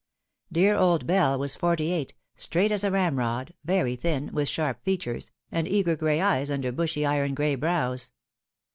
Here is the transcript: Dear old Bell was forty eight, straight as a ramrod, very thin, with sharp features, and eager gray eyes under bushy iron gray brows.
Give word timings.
Dear 0.51 0.75
old 0.77 1.05
Bell 1.05 1.37
was 1.37 1.55
forty 1.55 1.91
eight, 1.91 2.15
straight 2.35 2.71
as 2.71 2.83
a 2.83 2.89
ramrod, 2.89 3.53
very 3.63 3.95
thin, 3.95 4.31
with 4.33 4.47
sharp 4.49 4.83
features, 4.83 5.29
and 5.51 5.67
eager 5.67 5.95
gray 5.95 6.19
eyes 6.19 6.49
under 6.49 6.71
bushy 6.71 7.05
iron 7.05 7.35
gray 7.35 7.53
brows. 7.53 8.11